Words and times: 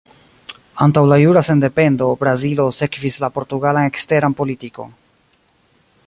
Antaŭ 0.85 1.01
la 1.09 1.17
jura 1.23 1.43
sendependo, 1.47 2.07
Brazilo 2.23 2.65
sekvis 2.77 3.21
la 3.25 3.29
portugalan 3.35 3.89
eksteran 3.91 4.37
politikon. 4.41 4.97